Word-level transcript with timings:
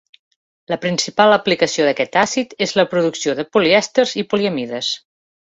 La 0.71 0.77
principal 0.85 1.35
aplicació 1.35 1.85
d'aquest 1.87 2.17
àcid 2.21 2.57
és 2.67 2.73
la 2.81 2.87
producció 2.95 3.37
de 3.41 3.47
polièsters 3.59 4.17
i 4.23 4.27
poliamides. 4.33 4.91